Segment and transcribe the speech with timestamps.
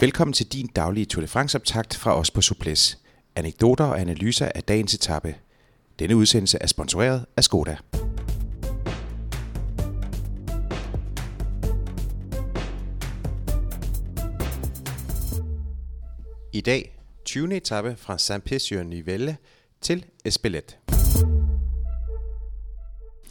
[0.00, 2.98] Velkommen til din daglige Tour de France-optakt fra os på Suples.
[3.36, 5.34] Anekdoter og analyser af dagens etape.
[5.98, 7.76] Denne udsendelse er sponsoreret af Skoda.
[16.52, 17.56] I dag 20.
[17.56, 19.36] etape fra Saint-Pé-sur-Nivelle
[19.80, 20.87] til Espelette.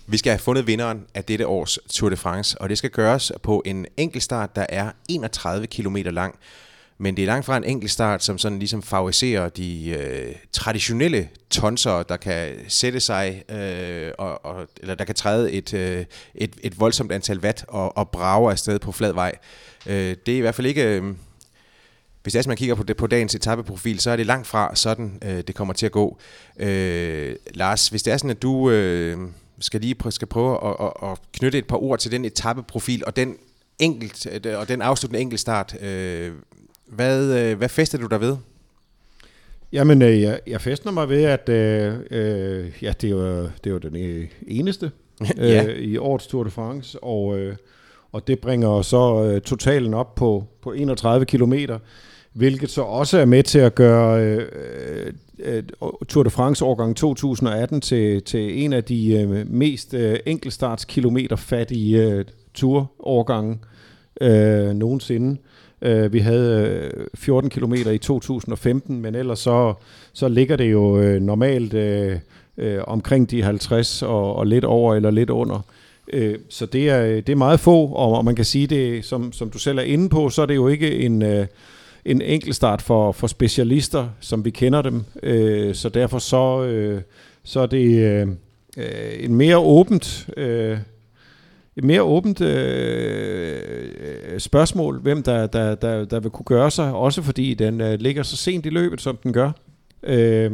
[0.09, 3.31] Vi skal have fundet vinderen af dette års Tour de France, og det skal gøres
[3.43, 6.39] på en enkeltstart, der er 31 km lang.
[6.97, 12.03] Men det er langt fra en enkeltstart, som sådan ligesom favoriserer de øh, traditionelle tonser,
[12.03, 16.79] der kan sætte sig, øh, og, og, eller der kan træde et, øh, et, et
[16.79, 19.35] voldsomt antal watt og, og brage afsted på flad vej.
[19.85, 20.83] Øh, det er i hvert fald ikke...
[20.83, 21.03] Øh,
[22.23, 24.75] hvis det er, man kigger på, det, på dagens etappeprofil, så er det langt fra
[24.75, 26.17] sådan, øh, det kommer til at gå.
[26.59, 29.17] Øh, Lars, hvis det er sådan, at du øh,
[29.59, 33.03] skal lige prøve, skal prøve at, at, at knytte et par ord til den etappeprofil
[33.05, 33.35] og den
[33.79, 36.31] enkelt øh, og den afsluttende enkeltstart, øh,
[36.87, 38.37] hvad, øh, hvad fester du der ved?
[39.71, 43.77] Jamen, øh, jeg, jeg fester mig ved, at øh, ja, det, er jo, det jo
[43.77, 44.91] den eneste
[45.37, 45.65] ja.
[45.65, 47.55] øh, i årets Tour de France, og, øh,
[48.11, 51.79] og det bringer så øh, totalen op på, på 31 kilometer
[52.37, 55.63] hvilket så også er med til at gøre øh, Øh,
[56.07, 62.03] Tour de France årgang 2018 til, til en af de øh, mest øh, enkeltstartskilometer fattige
[62.03, 63.59] øh, turårgange
[64.21, 65.37] øh, nogensinde.
[65.81, 69.73] Øh, vi havde øh, 14 km i 2015, men ellers så,
[70.13, 72.19] så ligger det jo øh, normalt øh,
[72.57, 75.65] øh, omkring de 50 og, og lidt over eller lidt under.
[76.13, 79.31] Øh, så det er, det er meget få, og, og man kan sige det, som,
[79.31, 81.21] som du selv er inde på, så er det jo ikke en...
[81.21, 81.47] Øh,
[82.07, 85.03] en enkeltstart for, for specialister, som vi kender dem.
[85.23, 87.01] Øh, så derfor så, øh,
[87.43, 88.27] så er det øh,
[89.19, 90.77] en mere åbent, øh,
[91.75, 93.59] et mere åbent øh,
[94.39, 98.23] spørgsmål, hvem der, der, der, der vil kunne gøre sig, også fordi den øh, ligger
[98.23, 99.51] så sent i løbet, som den gør.
[100.03, 100.51] Øh,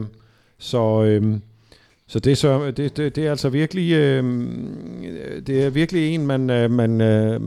[0.59, 1.37] så øh,
[2.07, 4.23] så det så det, det, det er altså virkelig øh,
[5.47, 7.41] det er virkelig en man øh, man øh,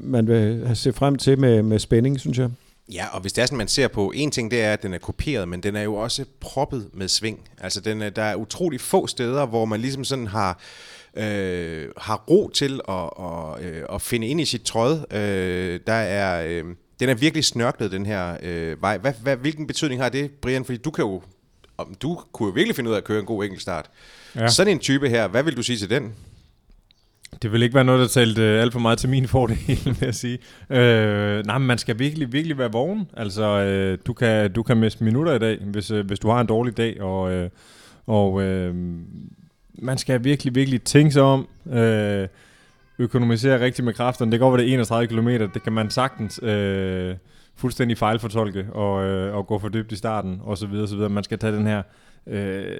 [0.00, 2.50] man vil se frem til med med spænding, synes jeg.
[2.92, 4.94] Ja, og hvis det er sådan, man ser på, en ting det er, at den
[4.94, 7.48] er kopieret, men den er jo også proppet med sving.
[7.58, 10.60] Altså den er, der er utrolig få steder, hvor man ligesom sådan har,
[11.16, 15.04] øh, har ro til at, og, øh, at finde ind i sit tråd.
[15.10, 16.64] Øh, der er, øh,
[17.00, 18.98] den er virkelig snørklet, den her øh, vej.
[18.98, 20.64] Hvad, hvad, hvilken betydning har det, Brian?
[20.64, 21.22] Fordi du kan jo,
[22.02, 23.90] du kunne jo virkelig finde ud af at køre en god enkeltstart.
[24.36, 24.48] Ja.
[24.48, 26.14] Sådan en type her, hvad vil du sige til den?
[27.42, 29.96] Det vil ikke være noget, der talte øh, alt for meget til min fordel, vil
[30.00, 30.38] jeg sige.
[30.70, 33.08] Øh, nej, men man skal virkelig, virkelig være vågen.
[33.16, 36.40] Altså, øh, du, kan, du kan miste minutter i dag, hvis, øh, hvis du har
[36.40, 37.50] en dårlig dag, og, øh,
[38.06, 38.74] og øh,
[39.74, 42.28] man skal virkelig, virkelig tænke sig om, øh,
[42.98, 44.32] økonomisere rigtig med kræfterne.
[44.32, 47.16] Det går over det 31 km, det kan man sagtens øh,
[47.56, 51.10] fuldstændig fejlfortolke, og, øh, og gå for dybt i starten, og så videre, så videre.
[51.10, 51.82] Man skal tage den her
[52.26, 52.76] øh,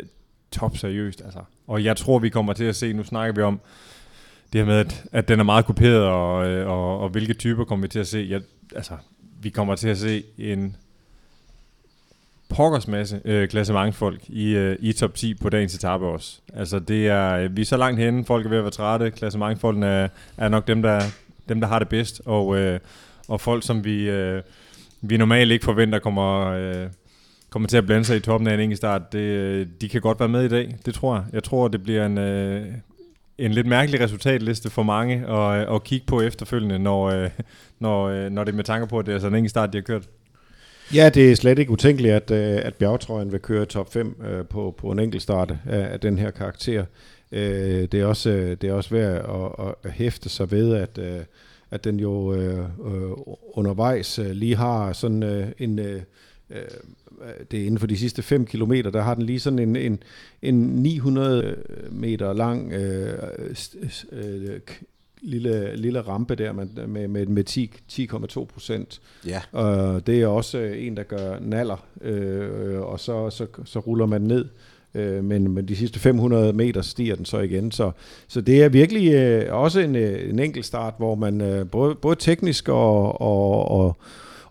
[0.52, 1.40] top seriøst, altså.
[1.66, 3.60] Og jeg tror, vi kommer til at se, nu snakker vi om,
[4.52, 7.64] det her med, at, at den er meget kopieret, og, og, og, og hvilke typer
[7.64, 8.18] kommer vi til at se?
[8.18, 8.38] Ja,
[8.76, 8.96] altså,
[9.42, 10.76] vi kommer til at se en
[12.48, 16.40] pokkers masse øh, klassementsfolk i, øh, i top 10 på dagens etape også.
[16.54, 19.10] Altså det er, øh, vi er så langt henne, folk er ved at være trætte,
[19.10, 21.00] klassementsfolkene er, er nok dem, der,
[21.48, 22.80] dem, der har det bedst, og, øh,
[23.28, 24.42] og folk, som vi, øh,
[25.00, 26.86] vi normalt ikke forventer kommer, øh,
[27.50, 30.00] kommer til at blande sig i toppen af en enkelt start, det, øh, de kan
[30.00, 31.24] godt være med i dag, det tror jeg.
[31.32, 32.66] Jeg tror, det bliver en, øh,
[33.44, 37.30] en lidt mærkelig resultatliste for mange at, øh, at kigge på efterfølgende, når, øh,
[37.78, 39.78] når, øh, når det er med tanke på, at det er sådan en start, de
[39.78, 40.08] har kørt.
[40.94, 44.16] Ja, det er slet ikke utænkeligt, at, at bjergtrøjen vil køre top 5
[44.50, 46.84] på, på en enkelt start af, af den her karakter.
[47.30, 49.14] Det er også, det er også værd
[49.58, 50.98] at, at hæfte sig ved, at,
[51.70, 52.34] at den jo
[53.54, 55.80] undervejs lige har sådan en
[56.52, 56.60] Øh,
[57.50, 60.02] det er inden for de sidste 5 kilometer, der har den lige sådan en, en,
[60.42, 61.56] en 900
[61.90, 63.12] meter lang øh,
[64.12, 64.60] øh,
[65.22, 69.00] lille, lille rampe der med, med, med, med 10, 10,2 procent.
[69.26, 69.42] Ja.
[69.52, 74.06] Og det er også øh, en, der gør naller, øh, og så, så, så ruller
[74.06, 74.48] man ned.
[74.94, 77.72] Øh, men, men de sidste 500 meter stiger den så igen.
[77.72, 77.90] Så,
[78.28, 82.16] så det er virkelig øh, også en, en enkelt start, hvor man øh, både, både
[82.16, 83.96] teknisk og, og, og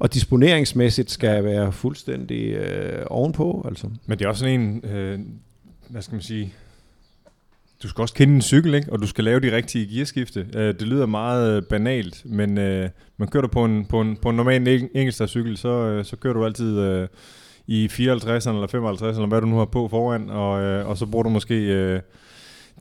[0.01, 3.65] og disponeringsmæssigt skal være fuldstændig øh, ovenpå.
[3.68, 3.88] Altså.
[4.06, 5.19] Men det er også sådan en, øh,
[5.89, 6.53] hvad skal man sige,
[7.83, 8.92] du skal også kende en cykel, ikke?
[8.92, 10.48] og du skal lave de rigtige gearskifte.
[10.56, 14.18] Uh, det lyder meget øh, banalt, men uh, man kører du på en, på en,
[14.18, 17.07] på en normal enkeltstartcykel, så, uh, så kører du altid uh,
[17.68, 21.06] i 54 eller 55 eller hvad du nu har på foran, og, uh, og så
[21.06, 22.01] bruger du måske uh,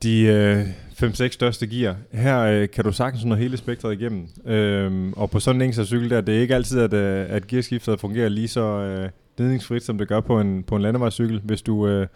[0.02, 0.66] de øh,
[1.02, 1.96] 5-6 største gear.
[2.12, 4.28] Her øh, kan du sagtens nå hele spektret igennem.
[4.46, 7.46] Øhm, og på sådan en enkelt cykel der, det er ikke altid, at, øh, at
[7.46, 11.40] gearskiftet fungerer lige så øh, ledningsfrit, som det gør på en, på en landevejscykel.
[11.44, 12.06] Hvis du øh,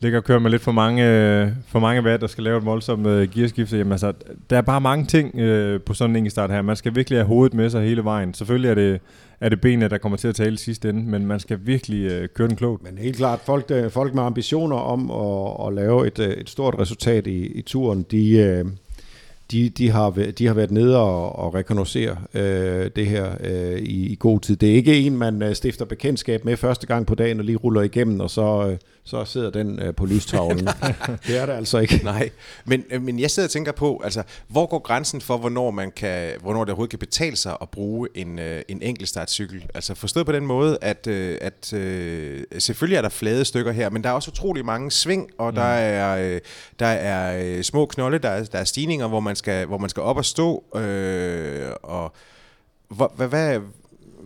[0.00, 2.64] ligger og kører med lidt for mange, øh, for mange watt, der skal lave et
[2.64, 4.12] voldsomt øh, gearskifte, jamen altså,
[4.50, 6.62] der er bare mange ting øh, på sådan en start her.
[6.62, 8.34] Man skal virkelig have hovedet med sig hele vejen.
[8.34, 9.00] Selvfølgelig er det,
[9.40, 12.28] er det benene, der kommer til at tale sidste ende, men man skal virkelig øh,
[12.34, 12.82] køre den klogt.
[12.82, 16.50] Men helt klart, folk, øh, folk med ambitioner om at, at lave et, øh, et
[16.50, 18.64] stort resultat i, i turen, de, øh,
[19.50, 24.12] de, de, har, de har været nede og, og rekognosere øh, det her øh, i,
[24.12, 24.56] i god tid.
[24.56, 27.56] Det er ikke en, man øh, stifter bekendtskab med første gang på dagen og lige
[27.56, 30.68] ruller igennem, og så, øh, så sidder den øh, på lystavlen.
[31.26, 32.00] det er det altså ikke.
[32.04, 32.30] Nej,
[32.64, 35.92] men, øh, men jeg sidder og tænker på, altså, hvor går grænsen for, hvornår, man
[35.96, 39.64] kan, hvornår det overhovedet kan betale sig at bruge en, øh, en enkeltstartcykel?
[39.74, 43.90] Altså forstået på den måde, at, øh, at øh, selvfølgelig er der flade stykker her,
[43.90, 45.54] men der er også utrolig mange sving, og mm.
[45.54, 46.40] der er, øh,
[46.78, 49.90] der er øh, små knolde, der er, der er stigninger, hvor man skal, hvor man
[49.90, 52.14] skal op og stå, øh, og
[52.88, 53.60] hvad, hvad, hvad,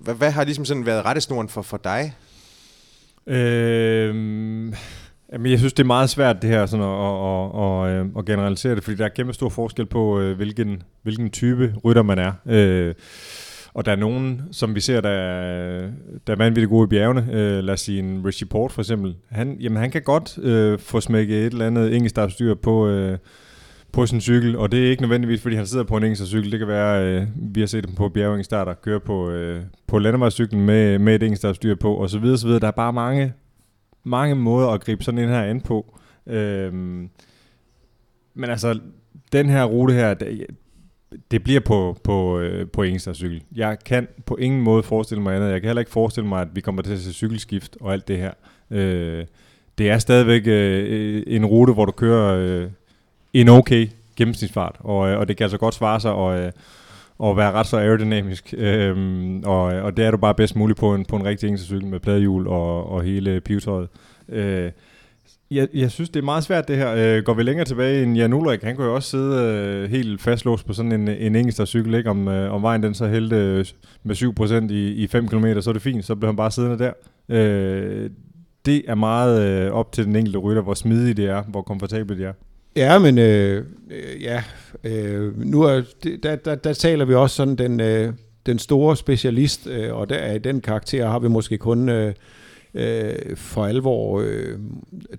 [0.02, 2.14] hvad, hvad har ligesom sådan været rettesnoren for, for dig?
[3.26, 4.06] Øh,
[5.32, 8.18] jamen, jeg synes, det er meget svært det her sådan at, at, at, at, øh,
[8.18, 12.02] at generalisere det, fordi der er kæmpe stor forskel på, øh, hvilken, hvilken type rytter
[12.02, 12.32] man er.
[12.46, 12.94] Øh,
[13.74, 15.90] og der er nogen, som vi ser, der er,
[16.26, 17.28] der er vanvittigt gode i bjergene.
[17.32, 19.16] Øh, lad os sige en Richie Port for eksempel.
[19.30, 23.18] Han, jamen, han kan godt øh, få smækket et eller andet engelskdartstyr på, øh,
[23.94, 26.52] på sin cykel, og det er ikke nødvendigvis, fordi han sidder på en cykel.
[26.52, 30.66] Det kan være, øh, vi har set dem på bjergingsstarter, køre på, øh, på landevejscyklen
[30.66, 32.60] med, med et engelskdartstyr på, og så videre, så videre.
[32.60, 33.32] Der er bare mange,
[34.04, 35.98] mange måder at gribe sådan en her an på.
[36.26, 37.10] Øhm,
[38.34, 38.80] men altså,
[39.32, 40.46] den her rute her, det,
[41.30, 43.42] det bliver på, på, øh, på cykel.
[43.56, 45.50] Jeg kan på ingen måde forestille mig andet.
[45.50, 48.08] Jeg kan heller ikke forestille mig, at vi kommer til at se cykelskift og alt
[48.08, 48.32] det her.
[48.70, 49.24] Øh,
[49.78, 52.70] det er stadigvæk øh, en rute, hvor du kører øh,
[53.34, 56.52] en okay gennemsnitsfart, og, øh, og det kan altså godt svare sig og, at øh,
[57.18, 60.94] og være ret så aerodynamisk, øhm, og, og det er du bare bedst muligt på
[60.94, 63.88] en, på en rigtig cykel med pladehjul og, og hele pivetøjet.
[64.28, 64.70] Øh,
[65.50, 66.94] jeg, jeg synes, det er meget svært det her.
[66.96, 70.22] Øh, går vi længere tilbage end Jan Ulrik, han kunne jo også sidde øh, helt
[70.22, 72.10] fastlåst på sådan en, en engelsk cykel, ikke?
[72.10, 73.64] Om, øh, om vejen den så hældte øh,
[74.02, 76.78] med 7% i, i 5 km, så er det fint, så bliver han bare siddende
[76.78, 76.92] der.
[77.28, 78.10] Øh,
[78.66, 82.18] det er meget øh, op til den enkelte rytter, hvor smidig det er, hvor komfortabelt
[82.18, 82.32] det er.
[82.76, 84.42] Ja, men øh, øh, ja,
[84.84, 85.82] øh, nu er,
[86.22, 88.12] der, der, der taler vi også sådan den, øh,
[88.46, 92.14] den store specialist, øh, og der er i den karakter har vi måske kun øh,
[92.74, 94.58] øh, for alvor øh,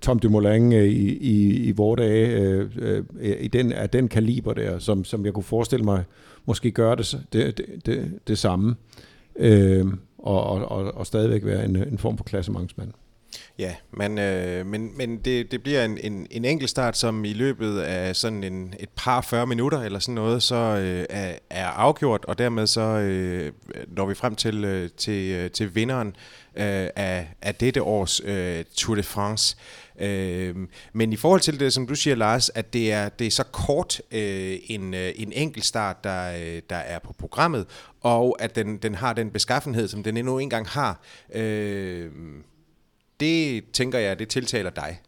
[0.01, 3.03] Tom Dumoulin øh, i, i, i vores dage, øh, øh,
[3.39, 6.03] i den, af den kaliber der, som, som jeg kunne forestille mig
[6.45, 8.75] måske gøre det, det, det, det, det samme,
[9.35, 9.85] øh,
[10.17, 12.91] og, og, og stadigvæk være en, en form for klassementsmand.
[13.59, 17.33] Ja, men, øh, men, men det, det bliver en, en, en enkelt start, som i
[17.33, 21.67] løbet af sådan en, et par 40 minutter eller sådan noget, så øh, er, er
[21.67, 23.51] afgjort, og dermed så øh,
[23.87, 26.07] når vi frem til, øh, til, øh, til vinderen
[26.55, 29.57] øh, af, af dette års øh, Tour de France.
[29.99, 30.55] Øh,
[30.93, 33.43] men i forhold til det, som du siger, Lars, at det er, det er så
[33.43, 37.65] kort øh, en, øh, en enkelt start, der, øh, der er på programmet,
[38.01, 41.01] og at den, den har den beskaffenhed, som den endnu engang har,
[41.33, 42.11] øh,
[43.19, 44.99] det tænker jeg, det tiltaler dig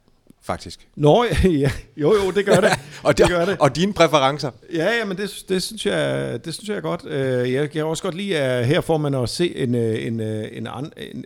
[0.48, 0.88] faktisk.
[0.96, 1.26] Nå,
[1.64, 2.70] ja, jo, jo, det gør det.
[3.04, 3.58] og, det, det gør det.
[3.60, 4.52] og dine præferencer?
[4.74, 7.06] Ja, ja, men det, det, synes jeg, det synes jeg godt.
[7.06, 10.20] Øh, jeg kan også godt lide, at her får man at se en, øh, en,
[10.20, 11.26] øh, en, en, en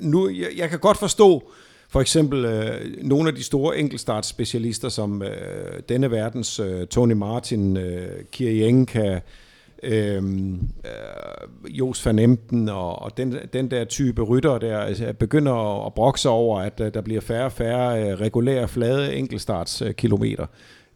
[0.00, 1.50] nu, jeg, jeg kan godt forstå,
[1.88, 7.76] for eksempel øh, nogle af de store enkeltstartsspecialister, som øh, denne verdens øh, Tony Martin,
[7.76, 9.20] øh, Kiri kan
[9.82, 10.54] øhm,
[10.84, 15.94] øh, Jos van Emden og, og den, den der type rytter der altså, begynder at
[15.94, 20.46] brokse over, at uh, der bliver færre og færre uh, regulære flade enkeltstartskilometer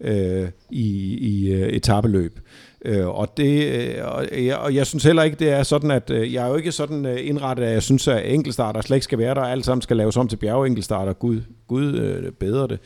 [0.01, 2.41] uh, i, i uh, etabeløb.
[2.89, 6.11] Uh, og, det, uh, og, jeg, og jeg synes heller ikke, det er sådan, at
[6.11, 9.05] uh, jeg er jo ikke sådan uh, indrettet, at jeg synes, at enkeltstarter slet ikke
[9.05, 11.13] skal være der, alle sammen skal laves om til bjergeenkeltstarter.
[11.13, 12.79] Gud, Gud uh, bedre det.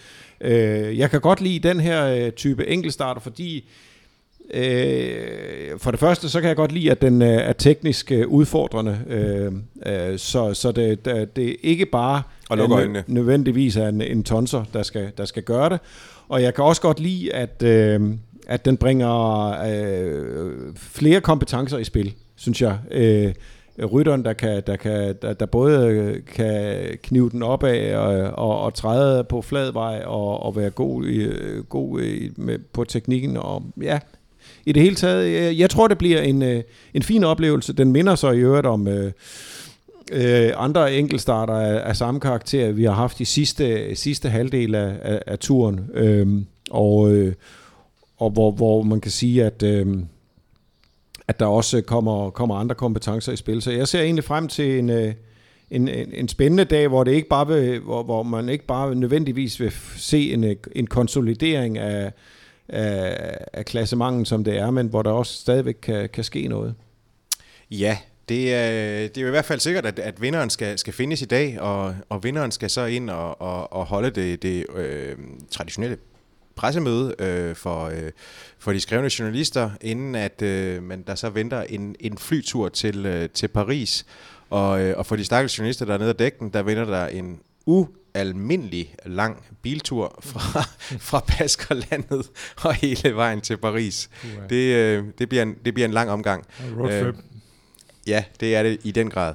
[0.44, 3.95] Uh, jeg kan godt lide den her uh, type enkeltstarter, fordi Øh,
[5.78, 8.98] for det første, så kan jeg godt lide, at den øh, er teknisk øh, udfordrende,
[9.06, 9.52] øh,
[9.86, 14.64] øh, så, så det, det, det ikke bare og er nødvendigvis er en, en tonser,
[14.72, 15.80] der skal, der skal gøre det.
[16.28, 18.00] Og jeg kan også godt lide, at, øh,
[18.46, 22.78] at den bringer øh, flere kompetencer i spil, synes jeg.
[22.90, 23.34] Øh,
[23.92, 28.60] rytteren, der, kan, der, kan, der, der både kan knive den op af og, og,
[28.60, 31.28] og træde på flad vej og, og være god, i,
[31.68, 33.36] god i, med, på teknikken.
[33.36, 33.98] Og ja,
[34.66, 36.62] i det hele taget, jeg, jeg tror, det bliver en, øh,
[36.94, 37.72] en fin oplevelse.
[37.72, 38.88] Den minder så i øvrigt om...
[38.88, 39.12] Øh,
[40.12, 44.96] øh, andre enkeltstarter af, af samme karakter, vi har haft i sidste, sidste halvdel af,
[45.02, 45.90] af, af turen.
[45.94, 47.34] Øh, og øh,
[48.16, 49.86] og hvor, hvor man kan sige, at, øh,
[51.28, 53.62] at der også kommer, kommer andre kompetencer i spil.
[53.62, 55.14] Så jeg ser egentlig frem til en, øh,
[55.70, 58.94] en, en, en spændende dag, hvor, det ikke bare vil, hvor, hvor man ikke bare
[58.94, 62.12] nødvendigvis vil se en, øh, en konsolidering af,
[62.68, 66.74] af, af klassemangen, som det er, men hvor der også stadigvæk kan, kan ske noget.
[67.70, 68.68] Ja, det er,
[69.08, 71.60] det er jo i hvert fald sikkert, at, at vinderen skal, skal findes i dag,
[71.60, 75.16] og, og vinderen skal så ind og, og, og holde det, det øh,
[75.50, 75.96] traditionelle
[76.56, 78.10] pressemøde øh, for, øh,
[78.58, 83.06] for de skrevne journalister, inden at øh, man der så venter en, en flytur til,
[83.06, 84.06] øh, til Paris.
[84.50, 87.06] Og, øh, og for de stakkels journalister, der er nede af dækken, der venter der
[87.06, 90.62] en u ualmindelig lang biltur fra,
[91.08, 94.10] fra Baskerlandet og hele vejen til Paris.
[94.50, 96.46] Det, øh, det, bliver en, det bliver en lang omgang.
[96.90, 97.14] Øh,
[98.06, 99.34] ja, det er det i den grad.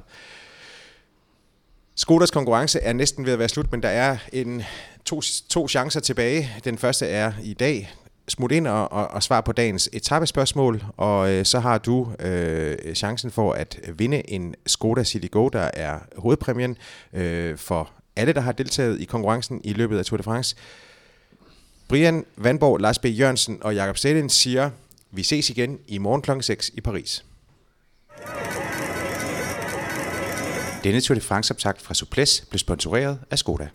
[1.96, 4.62] Skodas konkurrence er næsten ved at være slut, men der er en
[5.04, 6.50] to, to chancer tilbage.
[6.64, 7.92] Den første er i dag.
[8.28, 12.94] Smut ind og, og, og svar på dagens etappespørgsmål, og øh, så har du øh,
[12.94, 16.76] chancen for at vinde en Skoda City Go, der er hovedpræmien
[17.12, 20.56] øh, for alle, der har deltaget i konkurrencen i løbet af Tour de France.
[21.88, 23.04] Brian Vandborg, Lars B.
[23.04, 24.70] Jørgensen og Jakob Stelin siger,
[25.10, 26.30] vi ses igen i morgen kl.
[26.40, 27.24] 6 i Paris.
[30.84, 33.68] Denne Tour de France-optakt fra Suples blev sponsoreret af Skoda.